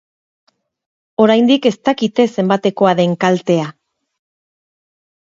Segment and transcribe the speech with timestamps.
[1.25, 3.69] Oraindik ez dakite zenbatekoa den kaltea.